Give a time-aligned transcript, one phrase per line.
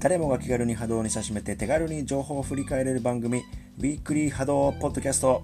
[0.00, 3.38] 誰もが気軽に波動に親しめて手軽に情報を振り返れる番組
[3.78, 5.42] ウィークリー波動ポッドキャスト。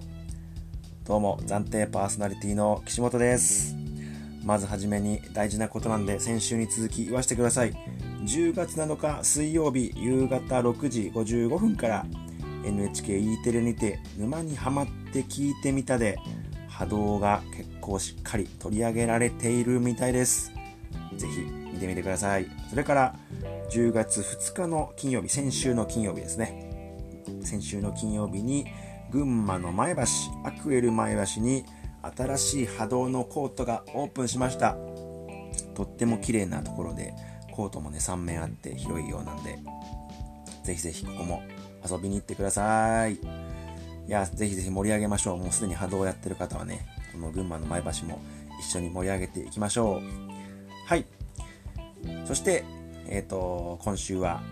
[1.04, 3.75] どうも暫定パーソナリティの岸本です。
[4.45, 7.72] まずはじめに大事なことなんで先週に続き言わせてください。
[8.22, 12.06] 10月7日水曜日夕方6時55分から
[12.64, 16.16] NHKE テレにて沼にはまって聞いてみたで
[16.68, 20.53] 波動が結構しっかり取り上げられているみたいです。
[21.16, 21.41] ぜひ
[21.73, 22.46] 見てみてください。
[22.70, 23.14] それから
[23.70, 27.00] 10月2日の金曜日先週の金曜日ですね。
[27.42, 28.66] 先週の金曜日に
[29.10, 30.02] 群馬の前橋
[30.45, 31.64] アクエル前橋に
[32.16, 34.77] 新しい波動のコートがオープンしました。
[35.74, 37.15] とっても綺麗なところで
[37.52, 39.59] コートもね3面あって広いようなんで
[40.65, 41.42] ぜひぜひここも
[41.88, 43.15] 遊びに行ってください。
[43.15, 43.18] い
[44.06, 45.38] やぜひぜひ盛り上げましょう。
[45.38, 48.20] もうすでに波動をやってる方はねこの群馬の前橋も
[48.60, 50.02] 一緒に盛り上げていきましょう。
[50.87, 51.06] はい。
[52.27, 52.65] そして
[53.09, 54.43] えっ、ー、と今週は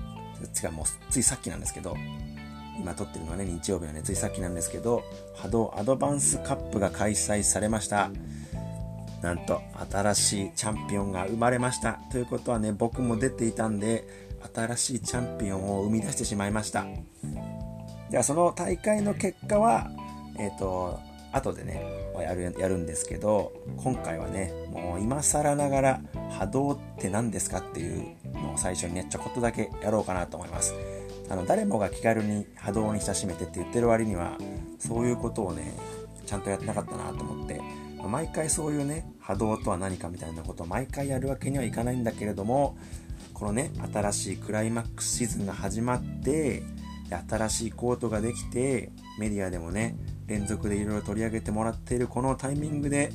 [0.63, 1.97] 違うもうついさっきなんですけど
[2.79, 5.05] 今撮ってるのはね日曜日はねついさっきなんですけど
[5.37, 8.11] 波動アドバンスカップが開催されました。
[9.23, 12.01] なんと新しいチャンピオンが生まれました。
[12.11, 14.05] ということはね僕も出ていたんで
[14.53, 16.85] 新しいチャンピオンを生み出してしまいました。
[18.11, 19.91] ではその大会の結果は
[20.39, 20.99] えっ、ー、と
[21.33, 21.85] 後でね
[22.21, 23.53] やるやるんですけど
[23.83, 26.01] 今回はねもう今更ながら
[26.39, 30.75] 波動って何ですかっていうのを最初にねちょこっとだけやろうかなと思います。
[31.31, 34.37] あの誰もが気軽に波動に親しめてって言ってる割には
[34.79, 35.73] そういうことをね
[36.27, 37.61] ちゃんとやってなかったなと思って
[38.07, 42.77] 毎回そういうね波動とは何かみたいなことを毎回やるわけにはいかないんだけれども
[43.33, 46.63] このね新しいクライマックスシーズンが始まって
[47.29, 53.13] 新しいコートができてメディアでもね連続でいろいろ取り上げてもらっているこのタイミングで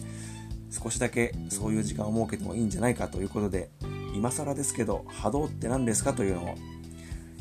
[0.70, 3.70] 少しだけそういう時間を設けてもいいんじゃないかということで
[4.16, 6.56] 今更ですけど波動って何ですかというのを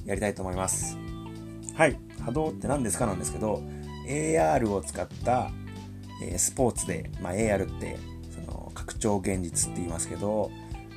[0.05, 0.97] やりたいと思います。
[1.75, 1.99] はい。
[2.25, 3.62] 波動って何ですかなんですけど
[4.09, 5.50] AR を使った、
[6.22, 7.99] え、スポーツで、まあ、AR って
[8.31, 10.50] その拡張現実って言いますけど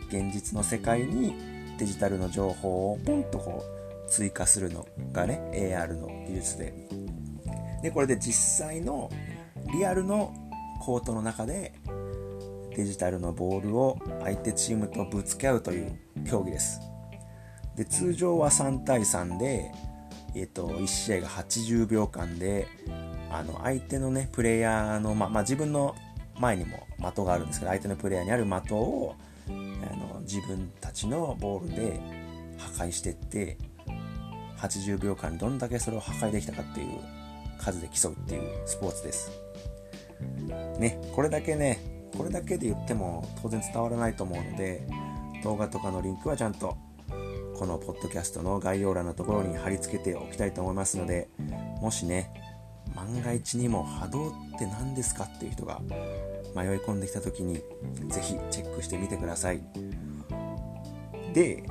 [0.09, 1.33] 現実の世界に
[1.77, 6.73] デジタルの情報をポンとこう追加するのがね AR の技術で
[7.81, 9.09] でこれで実際の
[9.73, 10.33] リアルの
[10.79, 11.73] コートの中で
[12.75, 15.97] デジタルのボールを相手チームとぶつけ合うという
[16.27, 16.79] 競技です。
[17.75, 19.71] で通常は3対3で、
[20.35, 22.67] えーと、1試合が80秒間で
[23.31, 25.95] あの相手のねプレイヤーの、ままあ、自分の
[26.39, 29.15] 前にも的があるんですけど相手のプレイヤーにある的を
[29.47, 31.99] あの自分たちのボールで
[32.57, 33.57] 破壊していって
[34.57, 37.18] 80秒間にどんだけそれを破壊できたかっていう
[37.59, 39.31] 数で競うっていうスポーツです。
[40.79, 41.79] ね、これだけね、
[42.17, 44.87] これだけで言っても当然伝わらないと思うので、
[45.43, 46.77] 動画とかのリンクはちゃんと
[47.57, 51.29] このポッドキャストの概要欄のところに貼り付けておきたいと思いますので、
[51.81, 52.31] もしね、
[52.95, 55.81] 万が一にも波動って何ですかっていう人が
[56.55, 57.55] 迷い込んできた時に、
[58.07, 59.61] ぜひチェックしてみてください。
[61.33, 61.63] で、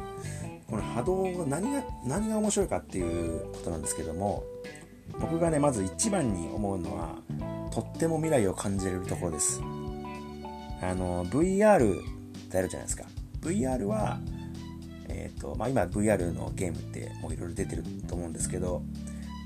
[0.69, 4.44] この波動が何が何が面白いかっていうことなんですけども
[5.20, 7.16] 僕がねまず一番に思うのは
[7.72, 9.60] とっても未来を感じれるところです。
[10.80, 12.02] あの VR っ
[12.50, 13.04] てあるじゃないですか。
[13.41, 14.19] VR は
[15.08, 18.82] えっ、ー、とまあ今 VR のゲームってもういろいろ出てると思うんですけど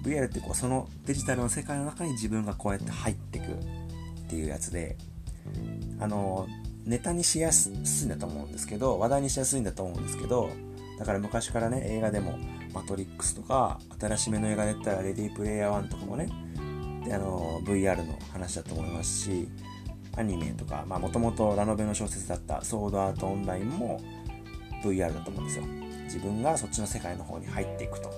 [0.04, 3.46] VR ってこうそのデジタルの世界の中に自分がこうやって入ってくっ
[4.28, 4.96] ていうやつで
[6.00, 6.46] あの
[6.84, 10.50] ネタにしやすいんだと思うんですけど話題にしやすいんだと思うんですけど
[10.98, 12.38] だから昔からね映画でも
[12.72, 16.28] マトリックスとか、新しめの映画で言ったらレディープレイヤー1とかもね、
[17.04, 19.48] で、あの、VR の話だと思いますし、
[20.16, 24.00] アニメとか、まあもともとラノベの小説だったソードアートオンラインも
[24.82, 25.64] VR だと思うんですよ。
[26.04, 28.10] 自分がそっちの世界の方に入っていくと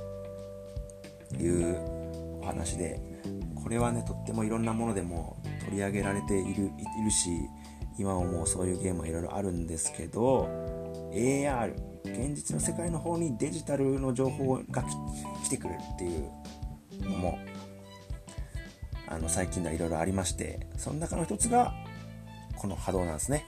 [1.36, 1.78] いう
[2.42, 3.00] お話で、
[3.62, 7.30] これはね、とってもいろんなものでも取り上げられているいるし、
[7.98, 10.48] 今ももうそういうゲームはいろいろあるんですけど、
[11.12, 11.74] AR、
[12.04, 14.84] 現実の世界の方にデジタルの情報が
[15.42, 17.38] 来てくれるっていうのも
[19.08, 21.72] あの最近ではいろいろありましてその中の一つが
[22.56, 23.46] この波動なんですね。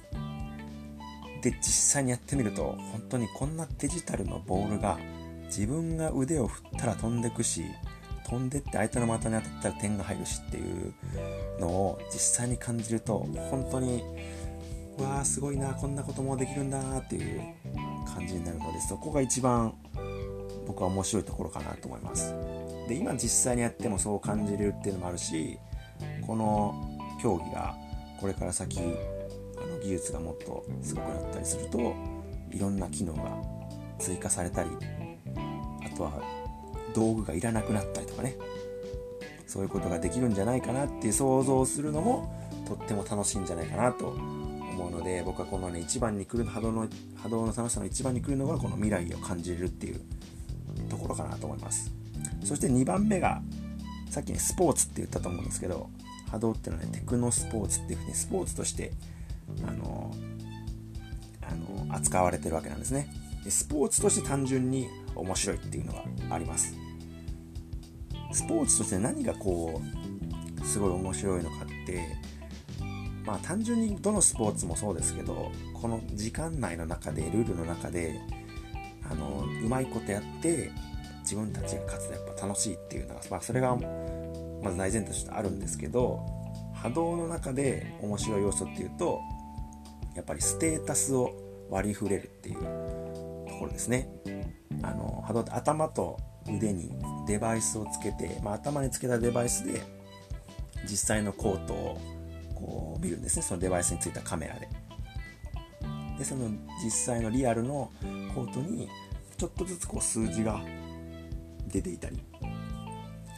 [1.42, 4.98] で実際にやってみると本当にこんなデジタルのボールが
[5.44, 7.64] 自分が腕を振ったら飛んでくし
[8.28, 10.92] 飛んでって相手の的に当たったら点が入るしっていう
[11.60, 14.02] のを実際に感じると本当に
[14.98, 17.42] わあすごいなこんなこともできるんだなっていう
[18.06, 19.74] 感じになるのでそこが一番
[20.66, 22.34] 僕は面白いところかなと思います。
[22.88, 25.58] で今実際にやってもそう感じれるっていうのもあるし
[26.26, 26.74] この
[27.20, 27.74] 競技が
[28.20, 31.94] これから先あの技術がもっとすごくなったりすると
[32.52, 33.22] いろんな機能が
[33.98, 34.70] 追加されたり
[35.84, 36.22] あとは
[36.94, 38.36] 道具がいらなくなったりとかね
[39.46, 42.32] そういうことができるんじゃないかなっていう想像するのも
[42.66, 44.16] とっても楽しいんじゃないかなと
[44.70, 46.88] 思うので僕はこのね一番に来る波動の
[47.22, 50.00] 波動の楽しさの一番に来るのがこの未来を感じるっていう
[50.88, 51.90] ところかなと思います。
[52.44, 53.42] そして2番目が
[54.10, 55.90] さっきねスポーツって言ったと思うんですけど
[56.30, 58.92] 波動っていうのはねテクノスポーツっていうふうにスポーツとして
[59.66, 60.14] あの
[61.42, 63.08] あの扱われてるわけなんですね。
[63.44, 66.74] でスポーツとして単純に面白いっていうのがあります。
[68.32, 69.80] スポーツとして何がこ
[70.60, 72.16] うすごい面白いのかって
[73.26, 78.20] まあ単純にどのスポーツもそうですけどこの時間内の中でルールの中で
[79.10, 80.70] あのうまいことやって
[81.20, 83.76] 自分たちが勝つとやっぱ楽しいっていうのが、まあ、それが
[84.62, 86.24] まず大前提としてあるんですけど
[86.74, 89.20] 波動の中で面白い要素っていうと
[90.14, 91.34] やっぱりステータスを
[91.68, 94.08] 割り振れるっていうところですね。
[94.82, 96.18] あの波動って頭と
[96.48, 96.92] 腕に
[97.26, 99.82] デバイスをつけて、まあ、頭につけたデバイスで
[100.88, 102.15] 実際のコートを
[102.56, 103.42] こう見るんですね。
[103.42, 104.68] そのデバイスについたカメラで。
[106.18, 106.48] でその
[106.82, 107.92] 実際のリアルの
[108.34, 108.88] コートに
[109.36, 110.60] ちょっとずつこう数字が
[111.68, 112.18] 出ていたり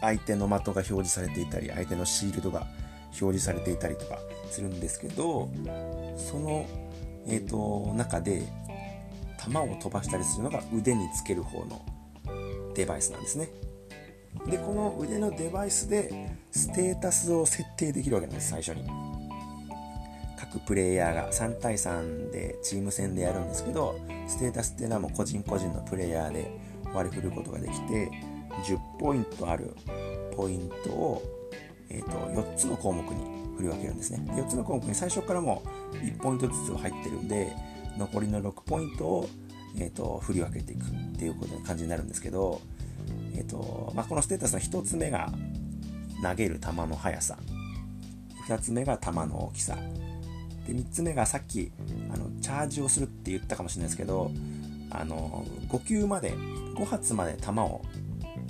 [0.01, 2.67] 相手の的が表示されていたり相手のシールドが
[3.09, 4.19] 表示されていたりとか
[4.51, 5.51] するんですけど
[6.17, 6.67] その、
[7.27, 8.43] えーと、中で
[9.45, 11.85] 球を飛ばしたりするのが腕につける方の
[12.75, 13.49] デバイスなんですね。
[14.47, 19.08] でこの腕のデバイスでステータスを設定できるわけなんです最初に。
[20.39, 23.99] 各プレイヤーが3対3でチーム戦でやるんですけど
[24.29, 26.51] ステータスっていうのはもう個人個人のプレイヤーで
[26.95, 28.11] 割り振ることができて
[28.65, 29.75] 10ポイントある
[30.37, 31.23] ポイントを、
[31.91, 34.25] えーと、4つの項目に振り分けるんですね。
[34.31, 35.63] 4つの項目に最初からも
[35.93, 37.53] う1ポイントずつ入ってるんで
[37.97, 39.29] 残りの6ポイントを、
[39.77, 42.61] えーと、振り分けていくっていうこと感じになるんですけど、
[43.35, 45.29] えーとまあ、このステータスの1つ目が
[46.23, 47.37] 投げる球の速さ。
[48.49, 49.77] 2つ目が球の大きさ。
[50.69, 51.73] で3つ目がさっき
[52.13, 54.31] あのチャージをするって言ったかもしれないですけど
[54.91, 57.83] あの5球まで5発まで球を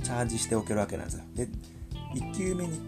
[0.03, 1.25] チャージしておけるわけなんですよ。
[1.35, 1.49] で
[2.15, 2.79] 1球目に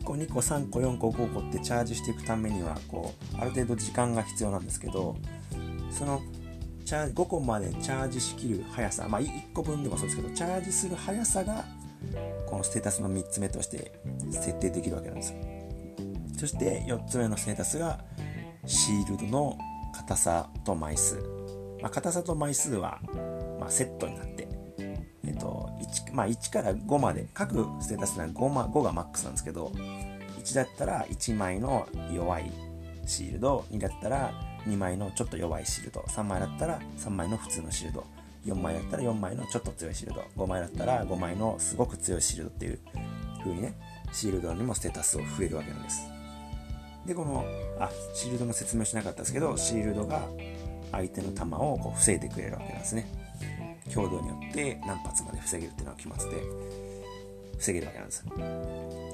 [0.00, 5.16] 1個2個3個4個5個ってチャージしていくためにはこうある程度時間が必要なんですけど
[5.90, 6.20] その
[6.84, 11.64] チャー5個までチャージしきる速さまあ1個分でもそうですけどチャージする速さが
[12.46, 13.92] このステータスの3つ目として
[14.30, 15.38] 設定できるわけなんですよ。
[16.38, 18.02] そして4つ目のステータスが
[18.66, 19.58] シールドの
[19.92, 21.16] 硬さと枚数、
[21.82, 23.00] まあ、硬さと枚数は、
[23.58, 24.48] まあ、セットになって
[25.24, 29.72] えっと 1, まあ、1から5まで各ステータスは 5, ま5がマックスなんですけど
[30.38, 32.50] 1だったら1枚の弱い
[33.06, 34.32] シールド2だったら
[34.66, 38.06] 2枚のちょっと弱いシールド3枚だったら3枚の普通のシールド
[38.46, 42.78] 4枚だったら4枚のちょっと強いシールド5枚だったら5枚のすごく強いシールドっていう
[43.40, 43.74] 風にね
[44.12, 46.19] シールドにもステータスを増えるわけなんです。
[47.10, 47.44] でこの
[47.80, 50.22] あシールドの説明しなかったですけどシールドが
[50.92, 53.04] 相手の弾をこう防いでくれるわけなんですね。
[53.88, 56.24] 強度によって何発まで防げるっていうのは決まって
[57.58, 58.24] 防げるわけなんです。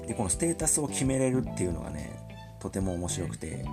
[0.07, 2.19] でこのステータスを決めれるっていうのがね
[2.59, 3.65] とても面白くて、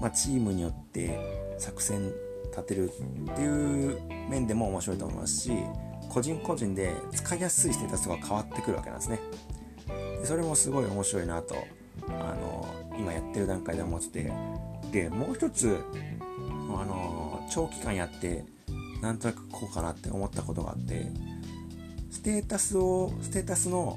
[0.00, 1.20] まあ、チームによって
[1.58, 2.10] 作戦
[2.52, 4.00] 立てるっていう
[4.30, 5.52] 面でも面白いと思いますし
[6.08, 9.20] 個人個人で使いやすいステータスが変わってくるわけなんですね。
[10.20, 11.54] でそれもすごい面白いなと
[12.08, 14.32] あの今やってる段階で思ってて
[14.92, 15.78] でもう一つ
[16.68, 18.44] あの長期間やって
[19.00, 21.06] なんとなくこうかなって思ったことがあって
[22.10, 23.96] ステータスをステータスの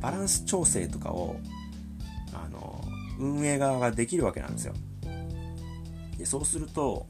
[0.00, 1.36] バランス調整とかを
[2.32, 2.84] あの
[3.18, 4.74] 運営側ができるわけなんですよ。
[6.18, 7.06] でそうすると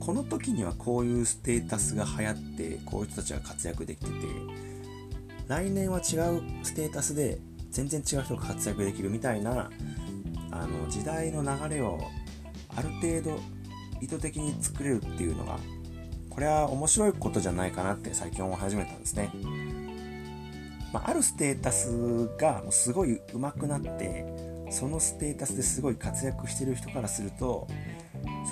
[0.00, 4.12] この時にはこういうステータスが流行ってこういう人たちが活躍できてて
[5.48, 7.38] 来年は違うステータスで
[7.70, 9.70] 全然違う人が活躍できるみたいな
[10.52, 11.98] あの時代の流れを
[12.76, 13.40] ある程度
[14.00, 15.58] 意図的に作れるっていうのが
[16.30, 19.30] これは面白いことじゃないかなって最近思い始めたんですね。
[20.92, 24.26] まあ、あるステータスがすごい上手くなって
[24.70, 27.66] そのステータスですごい活躍してる人からすると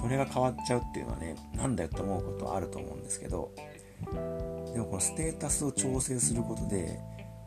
[0.01, 3.53] それが変わっちゃうっていうのはねなんだよと思うことはあると思うんですけど
[4.73, 6.99] でもこのステータスを調整することで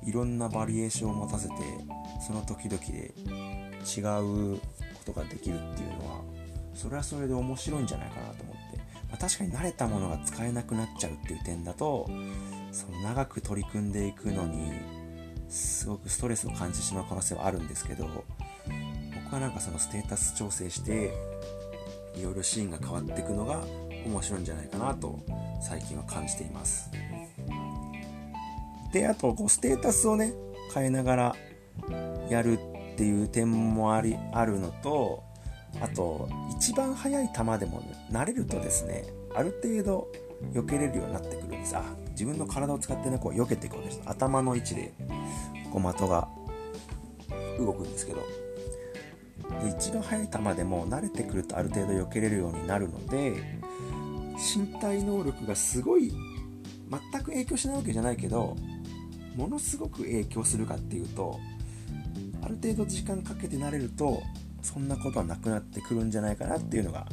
[0.05, 1.55] いろんなバリエーションを持たせて
[2.25, 3.13] その時々で
[3.83, 4.01] 違
[4.55, 4.61] うこ
[5.05, 6.21] とができるっていうのは
[6.73, 8.77] それはそれで面白いんじゃないかなと思って、
[9.09, 12.09] まあ、確かに慣れたものが使えなくなっちゃうっていう点だと
[12.71, 14.71] その長く取り組んでいくのに
[15.49, 18.09] すごくストレスを感じてしまう可能性はあるんですけど
[19.23, 21.13] 僕はなんかそのステータス調整して
[22.15, 23.63] いろいろシーンが変わっていくのが
[24.05, 25.19] 面白いんじゃないかなと
[25.61, 26.89] 最近は感じています。
[28.91, 30.33] であとこうステータスをね
[30.73, 31.35] 変えながら
[32.29, 35.23] やるっっていう点もありあるのと
[35.81, 37.81] あと一番速い球でも、
[38.11, 40.07] 慣れるとですねある程度
[40.53, 41.75] 避けれるようになってくるんです。
[41.75, 44.01] あ自分の体を使ってねこう避けていくわけです。
[44.05, 44.93] 頭の位置で
[45.71, 46.27] こう的が
[47.57, 48.21] 動くんですけど。
[49.61, 53.33] で一番速い球でも慣れてくるとある程度避けれるようになるので
[54.37, 56.11] 身体能力がすごい
[57.11, 58.55] 全く影響しないわけじゃないけど
[59.35, 61.39] ものすごく影響するかっていうと
[62.43, 64.21] ある程度時間かけて慣れると
[64.61, 67.07] そんなことはなくなってくるんじゃないかなっていうのが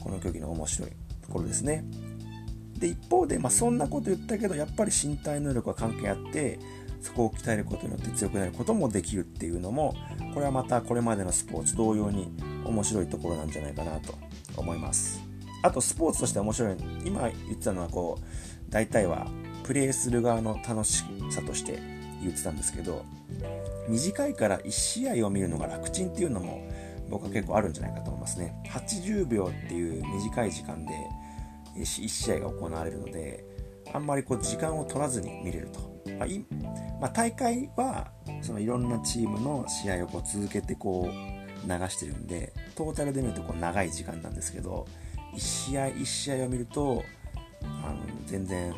[0.00, 0.90] この競技の面白い
[1.22, 1.84] ところですね。
[2.78, 6.58] で一方で、まあ、そんなこと言ったけどやっぱり身体能力は関係あって
[7.02, 9.94] そこを鍛えることによって強くなることもできるっていうのも
[10.32, 12.32] これはまたこれまでのスポーツ同様に
[12.64, 14.14] 面白いところなんじゃないかなと
[14.56, 15.20] 思います
[15.62, 19.26] あとスポーツとして面白い今言ってたのはこう大体は
[19.64, 23.04] プレーする側の楽しさとして言ってたんですけど
[23.88, 26.62] 短いから1試合を見るのが楽ちんっていうのも
[27.08, 28.54] 僕は結構あるんじゃないかと思いますね。
[28.68, 30.92] 80秒っていう短い時間で
[31.76, 33.44] 1試合が行われるので
[33.92, 35.80] あんまりこう時間を取らずに見れると、
[36.18, 36.44] まあい
[37.00, 38.12] まあ、大会は
[38.42, 44.86] そのいろんなチームの試合をこう続けてこう流してるんでトータルで見るとこう長い時間なんですけど
[45.34, 47.04] 1試合1試合を見ると
[47.62, 48.74] あの全然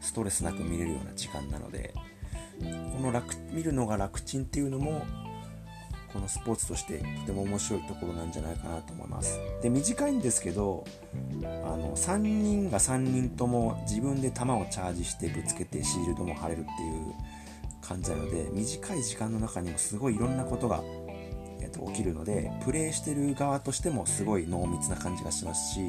[0.00, 1.94] ストレスなく見れるような時間なので
[2.60, 5.06] この楽見るのが楽ちんっていうのも
[6.12, 9.38] このスポーツとしてとても面白いところなんじゃないかなと思います。
[9.62, 10.84] で短いんですけど
[11.42, 11.46] あ
[11.76, 17.14] の3人が3人とも自分で球をチャージしてぶつけてシールドも貼れるっていう
[17.82, 20.80] 感じなので短い時間の中にもすごいいろんなことが、
[21.60, 25.80] えー、と起きるのでプレイしてる側としてもすごい濃密な感じがしますし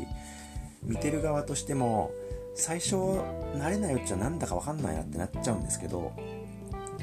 [0.84, 2.12] 見てる側としても
[2.56, 6.12] 最初慣れないうちはなんだか分かんないなってなっちゃうんですけど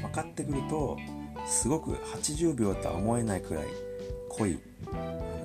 [0.07, 0.97] 分かってくると
[1.45, 3.65] すごく80秒とは思えないくらい
[4.29, 4.59] 濃い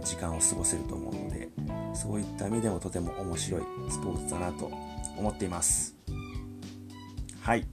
[0.05, 1.49] 時間を過ごせると思うので
[1.95, 4.71] そういった意味でもとても面白いスポーツだなと
[5.19, 5.95] 思っています。
[7.41, 7.67] はい。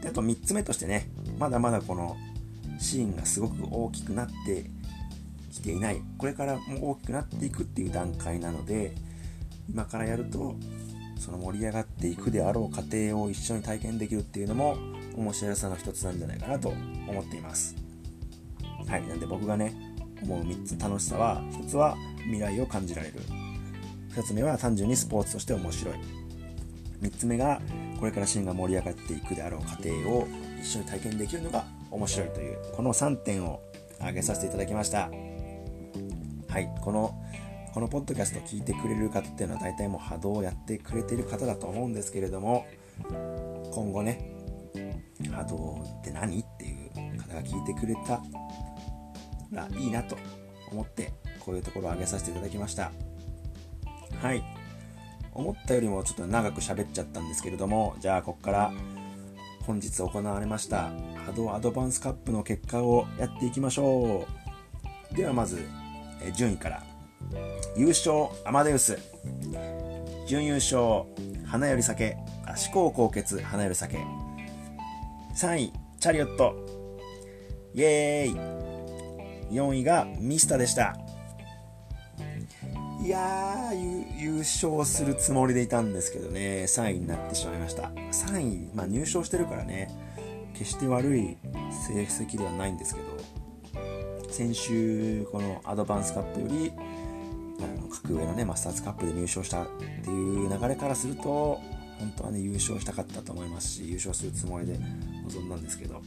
[0.00, 2.16] であと3つ目としてねまだまだこの
[2.78, 4.70] シーンがすごく大きくなって
[5.52, 6.00] きていない。
[6.16, 8.94] これからも大きくなっていくっていう段階なので
[9.68, 10.54] 今からやると
[11.18, 14.76] その盛り上がっていくであろう過程を一緒に体験できるっていうのも
[15.16, 17.76] 面白さの一つなんじゃないかなと思っています。
[18.88, 19.74] はいなんで僕がね
[20.22, 23.20] 思う3つ楽しさは1つは未来を感じられる。
[24.10, 25.94] 2つ目は単純にスポーツとして面白い。
[27.02, 27.60] 3つ目が
[27.98, 30.26] これからシーンが盛り上がっていくであろう過程を
[30.60, 33.62] 一緒に体験できるのが面白いというこの3点を
[33.98, 35.10] 挙げさせていただきました。
[36.48, 37.14] はいこの
[37.72, 42.66] このポッドキャストを聞いてくれる方っていうのは大体もう波動をやってくれている方だと思うんですけれども
[43.72, 44.39] 今後ね
[45.40, 46.40] 波動って何？
[46.40, 48.20] っていう方が聞いてくれた
[49.52, 50.16] らいいなと
[50.70, 52.92] 思ってこういうところを挙げさせていただきました。
[54.20, 54.42] はい。
[55.32, 58.72] 思ったよりもちょっと長く喋っちゃったんですけれどもじゃあここから
[59.62, 60.90] 本日行われました
[61.24, 64.26] 波動アドバンスカップの結果をやっていきましょ
[65.12, 65.16] う。
[65.16, 65.66] ではまず
[66.34, 66.82] 順位から。
[67.76, 68.98] 優勝アマデウス。
[70.26, 71.04] 準優勝
[71.46, 72.16] 花より酒。
[72.46, 73.98] 思考高血花より酒。
[75.34, 76.54] 3位チャリオット。
[77.74, 79.54] イエーイ。
[79.54, 80.96] 4位がミスタでした。
[83.02, 86.64] いやー優勝するつもりでいたんですけどね。
[86.64, 87.84] 3位になってしまいました。
[88.12, 89.88] 3位、まあ、入賞してるからね。
[90.54, 91.36] 決して悪い
[91.88, 93.06] 成績ではないんですけど。
[94.30, 96.72] 先週このアドバンスカップより
[97.58, 99.66] あの格上のねマスターズカップで入賞したっ
[100.02, 101.60] ていう流れからすると
[101.98, 104.78] 本当はね優勝したかったと思いますし優勝するつもりで
[105.30, 106.02] 臨んだんですけど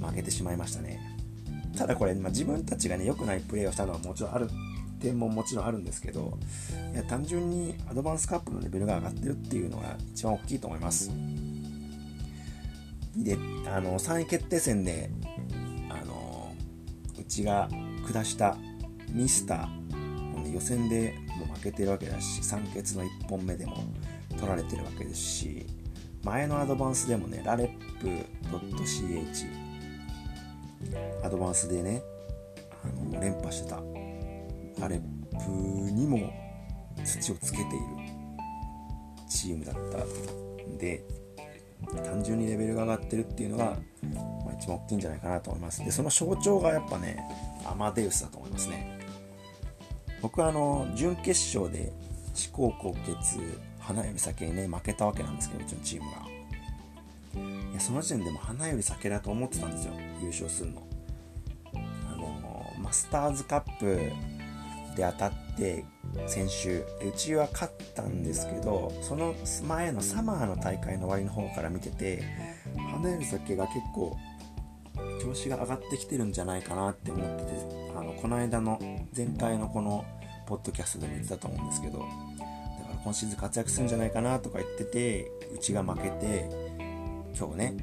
[0.00, 1.00] 負けてしまいましたね。
[1.76, 4.48] ただこれ、まあ、自分たちがね良くないプレーをしたのはもちろんある
[5.00, 6.38] 点ももちろんあるんですけど
[6.92, 11.10] いや単純にアドバンスカップのレベルが上がってるっていうのが一番大きいと思います。
[13.16, 13.36] で
[13.66, 15.10] あの3位決定戦で
[15.90, 16.52] あの
[17.18, 17.68] うちが
[18.06, 18.56] 下した
[19.10, 19.84] ミスター
[20.54, 23.76] 予選でもう負けてるわけだし酸欠の1本目でも
[24.36, 25.66] 取られてるわけですし
[26.22, 29.46] 前のアドバンスでもねラレッ .ch
[31.24, 32.02] アドバンスでね
[32.84, 33.80] あの連覇してた。
[34.80, 36.32] ラレップにも
[37.04, 37.68] 土をつけている
[39.28, 40.04] チームだった
[40.64, 41.04] んで
[42.04, 43.76] 単純にレベルが上がってるっていうのが、
[44.44, 45.84] まあ、一番大きいんじゃないかなと思います。
[45.84, 47.24] でその象徴がやっぱね
[47.64, 48.98] アマデウスだと思いますね。
[50.22, 51.92] 僕はあの準決勝で
[52.52, 53.38] 思考高血
[53.78, 56.34] 花指先にね負けたわけなんですけどうちのチームが。
[57.74, 59.94] やその時点でも花より酒だと思ってたんですよ。
[60.20, 60.86] 優勝するの。
[62.06, 63.96] あのマスターズカップ
[64.96, 65.84] で当たって
[66.26, 66.84] 先週。
[67.06, 69.34] うちは勝ったんですけどその
[69.66, 72.22] 前のサマーの大会の終わりの方から見てて
[72.92, 74.16] 花より酒が結構
[75.20, 77.50] 調子が上がってきてるんじゃないかなって思ってて
[77.96, 78.78] あのこの間の
[79.16, 80.04] 前回のこの
[80.46, 82.08] ポッドキャストでも言ってたと思うんですけどだか
[82.90, 86.48] ら今シーズン活躍するんじゃないかなとか言っててうちが負けて
[87.36, 87.74] 今日ね。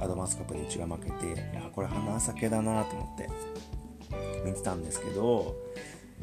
[0.00, 3.28] アドバンスカップでうちが負けていやこれ花酒だなと思って
[4.44, 5.56] 見てたんですけど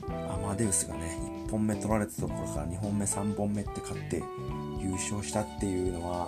[0.08, 1.18] アマデウスがね
[1.48, 4.24] 1本目取られたところから2本目3本目って勝って
[4.82, 6.28] 優勝したっていうのはやっ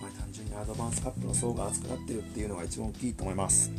[0.00, 3.70] ぱり単純にアドバンスカップの層が厚くなってるっていうのが一番大きいと思います。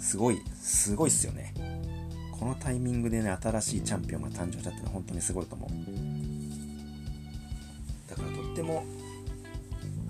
[0.00, 1.54] すごいすごいっすよね。
[2.38, 6.11] このタイミングでね新しいチャンピオンが誕生したってのは本当にすごいと思う。
[8.52, 8.84] っても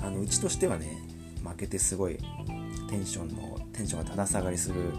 [0.01, 0.99] あのうちとしてはね
[1.45, 2.19] 負けてすごい
[2.91, 4.93] テンションのテンションがただ下がりする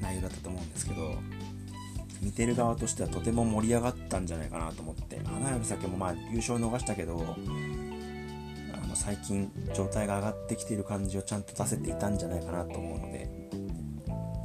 [0.00, 1.14] 内容だったと思うんですけど
[2.20, 7.36] 見てる側としてはとても盛り上がったんじゃないかなと思って花よ酒もまあ優勝逃したけど
[8.82, 13.30] あの最近状態が上がってきている感じをちゃんと出せていたんじゃないかなと思うので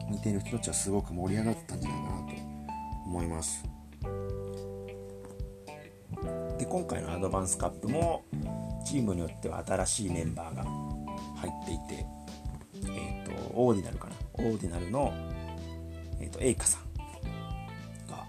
[0.10, 2.24] 見てる人たちはすごく盛り上がったんじゃないかなと
[3.06, 3.75] 思います。
[6.66, 8.26] で今回のアドバンスカップも
[8.86, 12.06] チームによっては新しいメンバーが入っていて
[12.88, 14.16] えっ、ー、とオーディナルかな？
[14.34, 15.14] オーディナルの
[16.20, 16.82] えっ、ー、とエイカさん
[18.10, 18.26] が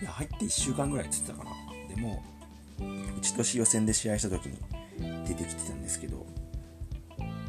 [0.00, 1.94] いや入って1週間ぐらいって言ってたかな？
[1.94, 2.22] でも
[3.16, 4.58] うちとし予選で試合した時に
[5.26, 6.26] 出てきてたんですけど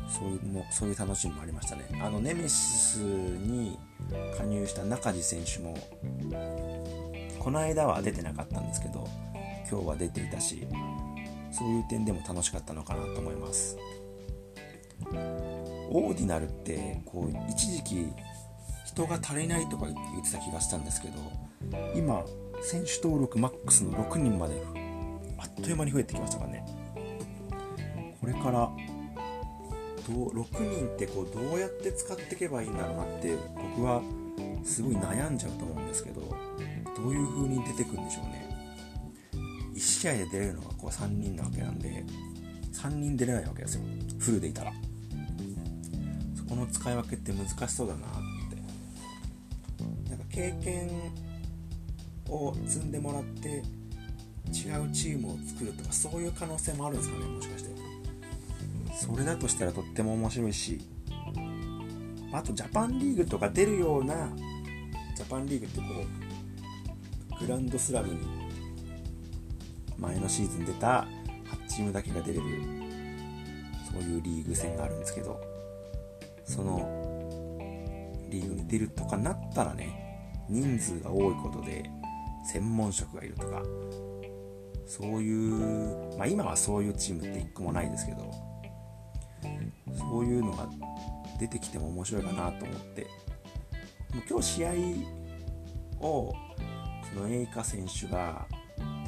[0.09, 1.83] そういうのそういう楽しみもありましたね。
[2.01, 3.77] あのネメシスに
[4.37, 5.77] 加入した中地選手も
[7.39, 9.07] この間は出てなかったんですけど
[9.71, 10.67] 今日は出ていたし
[11.49, 13.77] そういう点でも楽しかったのかなと思います。
[15.93, 18.07] オーディナルってこう一時期
[18.85, 21.15] 人が足りないとか言ってた気がしたんですけど
[21.95, 22.23] 今
[22.61, 24.61] 選手登録マックスの6人まで
[25.37, 26.65] あっという間に増えてきましたからね。
[28.19, 28.69] これから
[30.07, 33.35] どう6人ってこうどうやって使っていけばいいんだろうなって
[33.75, 34.01] 僕は
[34.63, 36.27] すごい悩んじゃうと思うんですけどど
[37.07, 38.50] ういう風に出てくるんでしょうね。
[40.01, 42.03] 試合で出れるのがこう3人なわけなんで
[42.73, 43.81] 3人出れないわけですよ。
[44.17, 44.73] フルでいたら。
[46.35, 48.09] そこの使い分けって難しそうだなっ
[48.49, 50.09] て。
[50.09, 50.89] なんか経験
[52.29, 53.49] を積んでもらって
[54.47, 57.69] 違うチームを作るとかそういう可能性もあるんですかねもしかして。
[58.95, 60.81] それだとしたらとっても面白いし。
[62.33, 64.31] あとジャパンリーグとか出るような
[65.15, 65.83] ジャパンリーグってこ
[67.39, 68.40] うグランドスラムに
[70.01, 71.07] 前のシーズン出た
[71.65, 72.43] 8チームだけが出れる
[73.91, 75.39] そういうリーグ戦があるんですけど
[76.43, 76.79] その
[78.29, 81.89] リーグに出るとかなったらね人数が多いことで
[82.51, 83.61] 専門職がいるとか
[84.87, 88.31] そういうまあ今はそういうチームって1個もないですけど
[89.97, 90.67] そういうのが
[91.39, 93.01] 出てきても面白いかなと思って
[94.13, 94.71] もう今日試合
[95.99, 96.33] を
[97.13, 98.47] そのエイカ選手が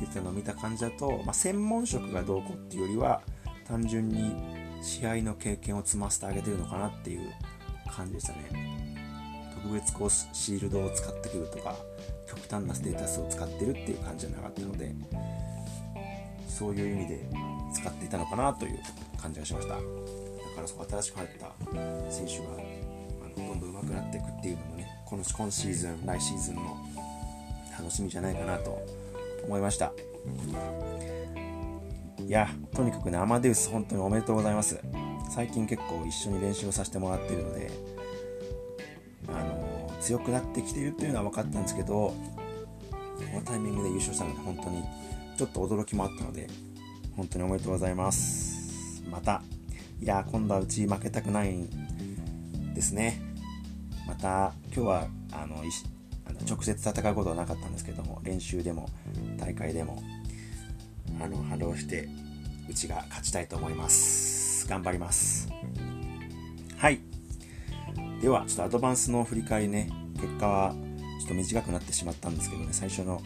[0.04, 3.22] 出てたのを見た感じだと、まあ、専門職がどうこうっていうよりは
[3.68, 4.36] 単純に
[4.82, 7.32] 試合の経験を積ませてあげてるのかなっていう
[7.89, 8.84] 感じでしたね。
[9.56, 11.76] 特別こうシールドを使ってくるとか
[12.28, 14.94] 極端なステータスを使ってるっていう感じじゃなかったので
[16.50, 17.26] そういう意味で
[17.74, 18.80] 使っていたのかなという
[19.22, 19.76] 感じがしました。
[19.76, 22.44] だからそこ新しく入った選手が
[23.26, 26.78] あのどんどん上手くなっていくっていうのもねこの今シーズン来シーズンの
[27.80, 29.03] 楽しみじゃないかなと
[29.45, 29.93] 思いました。
[32.25, 34.79] いやとにかくねアマデウス本当におめでとうございます。
[35.29, 37.71] 最近結構一緒に練習をさせてもらっているので
[39.27, 42.15] あの強くなってきているというのは分かったんですけどこ
[43.34, 44.84] のタイミングで優勝したので本当に
[45.38, 46.47] ちょっと驚きもあったので
[47.15, 49.03] 本当におめでとうございます。
[49.10, 49.41] また
[50.01, 51.67] いや今度はうち負けたくない
[52.75, 53.21] ですね。
[54.08, 55.63] また今日はあの
[56.48, 58.90] 直接戦うことはなかったんですけども練習でも
[59.38, 60.02] 大会でも
[61.22, 62.10] あの波動して
[62.70, 64.68] うちが勝ちたいと思います。
[64.68, 65.50] 頑張ります。
[66.78, 67.00] はい。
[68.22, 69.90] ではちょっとアドバンスの振り返りね。
[70.16, 70.74] 結果は
[71.20, 72.70] ちょっと短くなってしまったんですけどね。
[72.72, 73.22] 最初の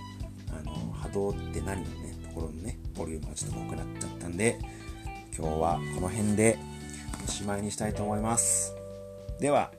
[0.49, 4.59] あの波動って何のねところのねボリュームがちょっと濃くなっちゃったんで
[5.37, 6.57] 今日はこの辺で
[7.23, 8.76] おしまいにしたいと思います。
[9.39, 9.71] では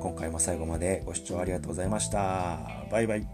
[0.00, 2.58] 今回も最後までご視聴ありがとうございました
[2.90, 3.26] バイバイ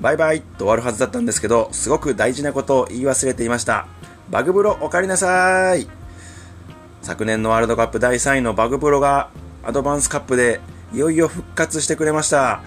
[0.00, 3.86] バイバイと終わるはずだったんですけど、すごく大事なことを言い忘れていました。
[4.30, 5.86] バグブロおかりなさい
[7.02, 9.28] 昨年のワールドカップ第3位のバグブロが
[9.62, 10.60] アドバンスカップで
[10.94, 12.62] いよいよ復活してくれました。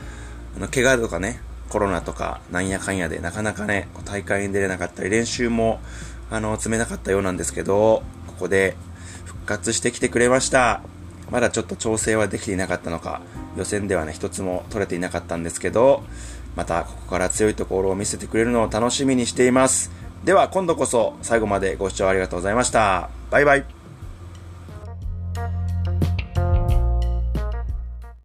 [0.56, 5.80] あの、怪我とかね、コロナとかなんやかんやでなかなかね、大会に出れなかったり、練習も、
[6.30, 8.76] あの、詰めなかったようなんですけど、ここで
[9.26, 10.82] 復活してきてくれました。
[11.32, 13.22] まだちょっと調整はできていなかったのか、
[13.58, 16.04] 予選ではね、一つも取れていなかったんですけど、
[16.56, 19.92] またここから強いところを見せてくれるのを楽しみにしています。
[20.24, 23.10] では今度こそ最後までご視聴ありがとうございました。
[23.30, 23.83] バイバイ。